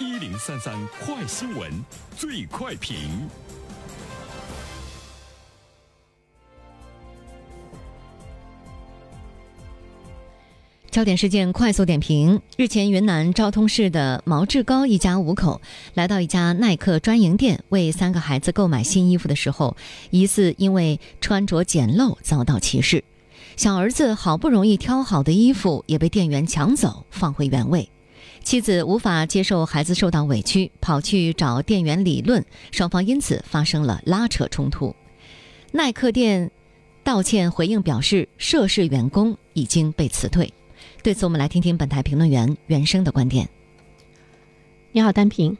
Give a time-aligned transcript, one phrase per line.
[0.00, 1.70] 一零三三快新闻，
[2.16, 2.96] 最快评。
[10.90, 15.60] 焦点事件快速点评：日前，云南昭通市的毛志高一家五口
[15.92, 19.76] 来到一家耐克专营店为三个孩子购买新衣服的时候，
[20.08, 23.04] 疑似因为穿着简陋遭到歧视。
[23.54, 27.90] 小儿子好不容易挑好的衣服也被店员抢走，放回原位。
[28.50, 34.96] 妻子无法接受孩子受到委屈，跑去找店员理论，双方因此发生了拉扯冲突。
[35.70, 36.50] 耐克店
[37.04, 40.52] 道歉回应表示，涉事员工已经被辞退。
[41.00, 43.48] 对此，我们来听听本台评论员袁生的观点。
[44.90, 45.56] 你好，丹平。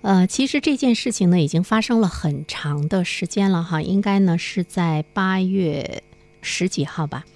[0.00, 6.02] 呃，其实这件事情呢，已经发生了很长的时间了哈，应该呢是在八月
[6.40, 7.26] 十几号吧。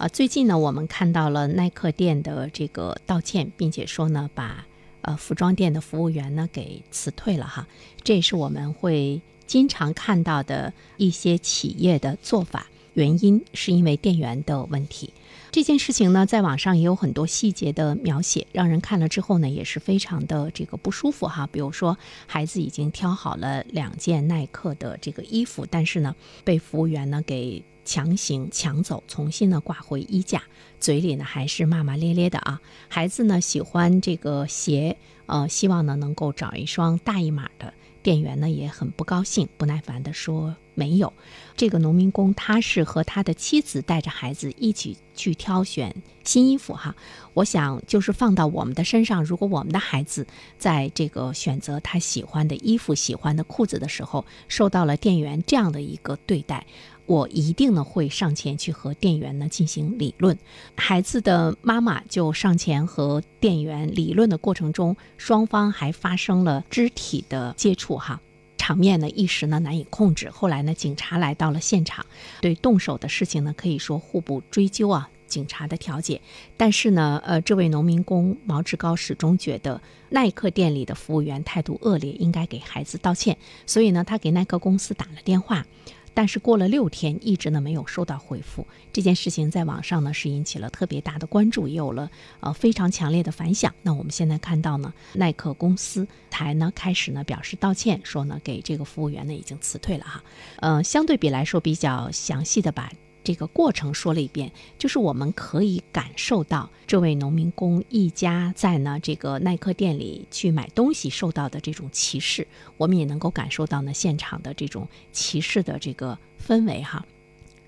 [0.00, 4.66] 啊，最近呢，我们看到了耐克店的这个道歉，并且说呢，把
[5.02, 7.66] 呃服装店的服务员呢给辞退了哈。
[8.02, 15.12] 这也是我们会经常看到的一些企业的做法，原因是因为店员的问题。
[15.50, 21.46] 这件事情呢，在网上也有很多细节的描写，让人看了之后呢，也是非常的这个不舒服哈。
[21.52, 30.44] 比如说，孩子已经挑好了两件耐克的这个衣服，但是呢，被服务员呢给强行抢走，重新呢挂回衣架，
[30.78, 32.60] 嘴里呢还是骂骂咧咧的啊。
[32.86, 34.96] 孩子呢喜欢这个鞋，
[35.26, 37.74] 呃，希望呢能够找一双大一码的。
[38.00, 41.12] 店员呢也很不高兴，不耐烦地说：“没有，
[41.56, 46.94] 这个农民工他是和他的妻子带着孩子一起去挑选新衣服哈。
[47.34, 50.26] 我想就是放到我们的身上，如果我们的孩子
[50.58, 56.64] 在这个选择他喜欢的衣服、喜欢的裤子的时候，受到了店员这样的一个对待。”
[57.10, 60.38] 我一定呢会上前去和店员呢进行理论，
[60.76, 68.20] 孩子的妈妈就上前和店员理论的过程中，双方还发生了肢体的接触哈，
[68.56, 70.30] 场面呢一时呢难以控制。
[70.30, 72.06] 后来呢警察来到了现场，
[72.40, 76.20] 对动手的事情呢可以说互不追究啊，警察的调解。
[76.56, 85.66] 但是呢，呃，这位农民工毛志高始终觉得耐克店里的服务员态度恶劣，应该给孩子道歉，所以呢他给耐克公司打了电话。
[86.12, 88.66] 但是过了六天，一直呢没有收到回复。
[88.92, 92.10] 这件事情在网上呢是引起了特别大的关注，也有了
[92.40, 93.74] 呃非常强烈的反响。
[93.82, 100.22] 那我们现在看到呢，耐克公司才呢开始呢表示道歉，说呢给这个服务员呢已经辞退了哈。
[100.56, 102.90] 呃，相对比来说比较详细的把。
[103.22, 117.04] 这个过程说了一遍，就是我们可以感受到这位农民工一家在呢这个耐克店里去买东西受到的这种歧视，我们也能够感受到呢现场的这种歧视的这个氛围哈。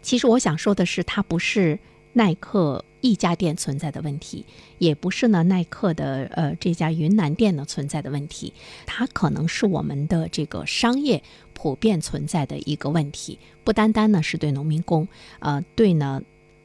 [0.01, 1.79] 其实我想说的是，他不是
[2.13, 4.45] 耐克一家店存在的问题，
[4.79, 8.53] 也不是呢耐克的呃这家云南店呢存在的问题，
[8.87, 11.23] 它可能是我们的这个商业。
[11.55, 15.07] 普遍存在的一个问题，不单单呢是对农民工，
[15.39, 16.21] 呃，对呢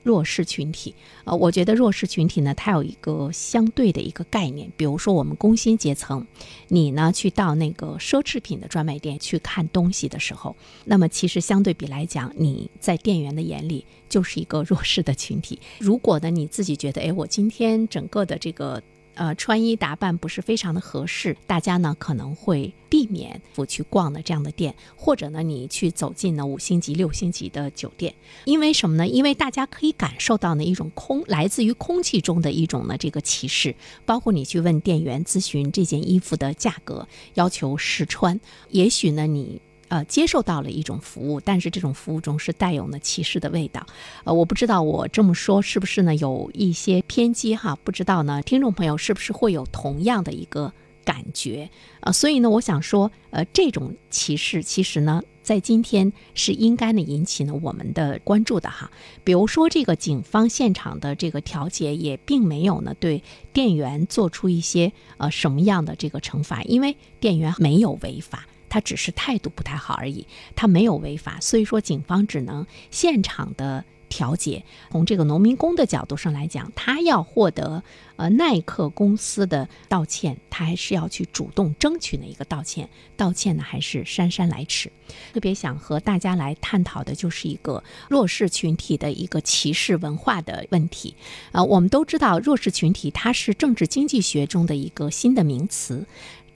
[0.07, 0.95] 弱势群体，
[1.25, 6.25] 呃，我觉得弱势群体呢，它有一个相对的一个概念，比如说我们工薪阶层，
[6.69, 15.59] 你呢去到那个奢侈品的专卖店去看东西的时候，那么其实相对比来讲，你在店员的眼里就是一个弱势的群体。
[15.79, 18.81] 如果呢你自己觉得，哎，我今天整个的这个。
[19.17, 28.13] 呃，穿衣打扮不是非常的合适，大家呢可能会避免不去逛的这样的店，或者呢你去走进呢五星级、六星级的酒店，
[28.45, 29.07] 因为什么呢？
[29.07, 38.39] 因为大家可以感受到呢一种空来自于空气中的一种呢这个歧视，包括你去问店员咨询这件衣服的价格，要求试穿，
[38.69, 39.59] 也许呢你。
[39.89, 43.85] 呃，接受到了一种服务，但是这种服务中是带有呢歧视的味道。
[44.23, 47.77] 呃，我不知道我这么说是不是呢有一些偏激哈？
[47.83, 50.73] 不知道呢，听众朋友是不是会有同样的一个
[51.05, 51.69] 感觉？
[52.01, 58.91] 呃，所以呢，我想说，呃，这种歧视其实呢，在今天是应该呢引起呢我们的关注的哈。
[59.23, 63.23] 比如说，这个警方现场的这个调解也并没有呢对
[63.53, 68.45] 店员做出一些呃什么样的这个惩罚，因为店员没有违法。
[68.69, 70.25] 他只是态度不太好而已，
[70.55, 74.63] 他没有违法，所以说警方只能现场的调解。
[74.91, 77.83] 从这个农民工的角度上来讲，他要获得
[78.17, 82.89] 呃耐克公司的道歉，他还是要去主动争取的一个道歉。
[83.15, 84.91] 道歉呢，还是姗姗来迟。
[85.33, 91.15] 特别想和大家来探讨的就是一个弱势群体的一个歧视文化的问题。
[91.53, 96.05] 呃，我们都知道弱势群体它是政治经济学中的一个新的名词。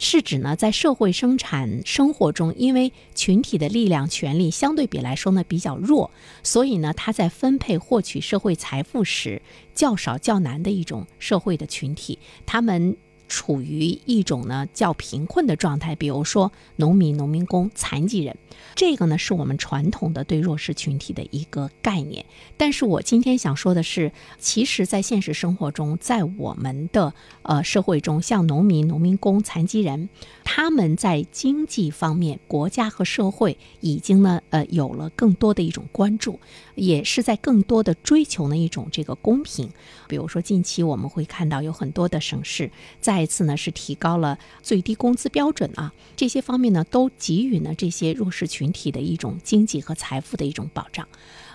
[0.03, 6.09] 是指呢，在社会生产生活中，因为群体的力量、权力相对比来说呢比较弱，
[6.41, 9.43] 所以呢，他在分配获取社会财富时
[9.73, 12.19] 较少、较难的一种社会的群体。
[12.45, 12.95] 他们。
[13.31, 18.37] 处于一种呢较贫困的状态，比如说农民、农民工、残疾人，
[18.75, 22.25] 这个呢是我们传统的对弱势群体的一个概念。
[22.57, 27.13] 但是我今天想说的是，其实，在现实生活中，在我们的
[27.43, 30.09] 呃社会中，像农民、农民工、残疾人，
[30.43, 36.37] 他们在经济方面，国家和社会已经呢呃有了更多的一种关注，
[36.75, 39.69] 也是在更多的追求呢一种这个公平。
[40.09, 42.69] 比如说，近期我们会看到有很多的省市
[42.99, 51.07] 在再次呢是提高了最低工资标准啊，这些方面呢都给予呢这些弱势群体的一种经济和财富的一种保障。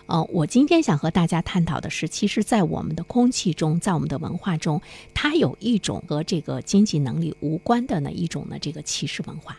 [0.06, 4.80] 呃，我今天想和大家探讨的是，其实，在我们的空气中，在我们的文化中，
[5.12, 9.58] 它有一种和这个经济能力无关的呢一种呢这个歧视文化。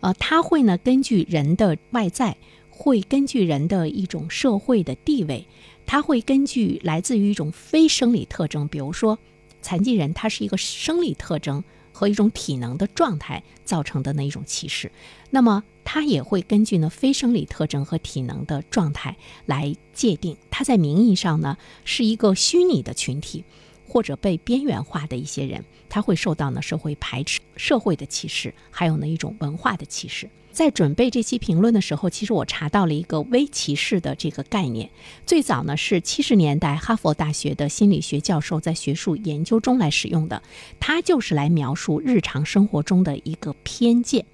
[0.00, 2.34] 呃，它会呢根据人的外在，
[2.70, 5.46] 会根据人的一种社会的地位，
[5.84, 9.18] 它会根据来自于一种非生理特征，比如说
[9.62, 14.92] 残疾人，他是一个生理特征和一种体能的状态造成的那一种歧视。
[15.30, 15.64] 那么。
[15.84, 19.16] 他也会根据呢非生理特征和体能的状态
[19.46, 23.44] 来界定，他在名义上呢是一个虚拟的群体，
[23.92, 30.30] 或者被边缘化的一些人，他会受到呢社会排斥、社会的歧视，还有呢一种文化的歧视。
[30.50, 34.88] 在准备这期评论的时候，其实我查到了一个微歧视的这个概念，
[35.26, 40.42] 最早呢是七十年代哈佛大学的心理学教授在学术研究中来使用的，
[40.80, 44.24] 它就是来描述日常生活中的一个偏见。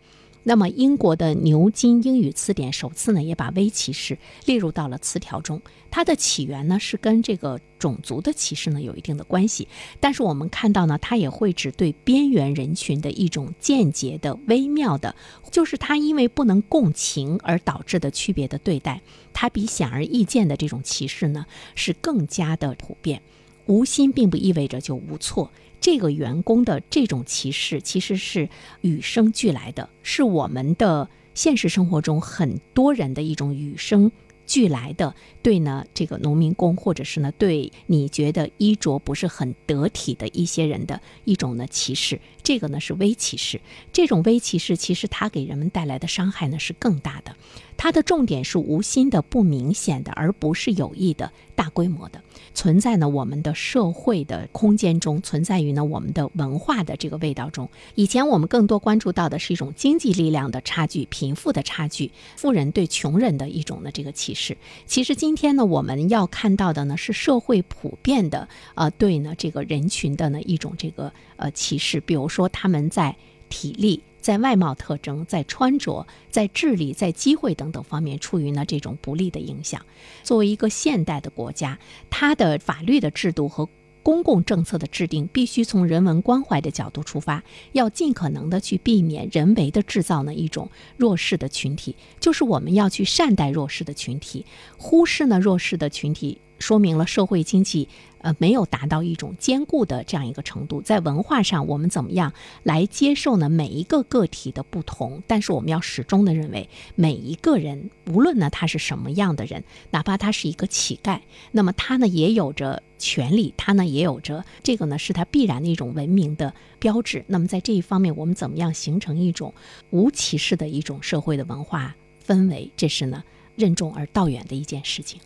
[0.48, 4.16] 那么，英国的牛津英语词典首次呢也把微歧视
[4.46, 5.60] 列入到了词条中。
[5.90, 9.68] 它的起源呢是跟这个种族的歧视呢有一定的关系，
[10.00, 15.14] 但是我们看到呢，它也会指对边缘人群的一种间接的、微妙的，
[15.50, 19.02] 就是它因为不能共情而导致的区别的对待。
[19.34, 23.20] 它比显而易见的这种歧视呢是更加的普遍。
[23.66, 25.52] 无心并不意味着就无错。
[25.80, 28.48] 这个员工的这种歧视其实是
[28.80, 34.10] 与生俱来的，是我们的现实生活中很多人的一种与生
[34.44, 42.20] 俱来的对呢这个农民工，或者是呢对你觉得衣着不是很得体的一些人的一种呢歧视。
[42.48, 43.60] 这个呢是微歧视。
[43.92, 47.36] 这种微歧视其实它给人们带来的伤害呢是更大的。
[47.76, 52.20] 它的重点是无心的、不明显的，而不是有意的、大规模的
[52.54, 53.08] 存在呢。
[53.08, 57.68] 我们的社会的空间中，存在于呢我们的文化的这个味道中。
[57.94, 64.56] 以前我们更多关注到的是一种经济力量的差距、贫富的差距、富人对穷人的一种的这个歧视。
[64.86, 71.98] 其实今天呢，我们要看到的呢是社会普遍的呃对呢这个人群的呢一种这个呃歧视。
[72.00, 73.16] 比如说他们在
[73.48, 74.02] 体力。
[74.20, 79.80] 在外貌特征、在穿着、在智力、在机会等等方面，处于呢这种不利的影响。
[80.22, 81.78] 作为一个现代的国家，
[82.10, 83.66] 它的法律的制度和
[84.02, 87.42] 公共政策的制定，必须从人文关怀的角度出发，
[87.72, 94.44] 要尽可能的去避免人为的制造呢一种弱势的群体，就是我们要去善待弱势的群体，
[94.76, 96.38] 忽视呢弱势的群体。
[96.58, 97.88] 说明了社会经济，
[98.20, 100.82] 呃，没有达到一种坚固的这样一个程度。
[100.82, 102.32] 在文化上，我们怎么样
[102.62, 103.48] 来接受呢？
[103.48, 111.20] 每一个个体的不同，但是我们要始终的认为，每一个人，无论呢他是什么样的人，哪怕他是一个乞丐，
[111.52, 117.24] 那么他呢也有着权利，他呢也有着这个呢是他必然的一种文明的标志。
[117.28, 119.54] 那么在这一方面，我们怎么样形成一种
[119.90, 121.94] 无歧视的一种社会的文化
[122.26, 122.70] 氛围？
[122.76, 123.22] 这是呢
[123.54, 125.20] 任重而道远的一件事情。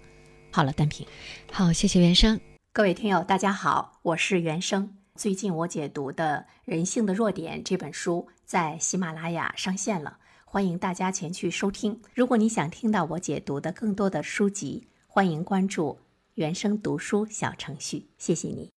[0.55, 1.07] 好了，单品，
[1.51, 2.39] 好，谢谢原生。
[2.75, 4.95] 各位听友，大家好，我是原生。
[5.15, 11.99] 最近我解读的《人性的弱点》这本书在喜马拉雅上线了，欢迎大家前去收听。
[12.15, 15.99] 如果你想听到我解读的更多的书籍，欢迎关注
[16.35, 18.09] 原生读书小程序。
[18.19, 18.71] 谢谢你。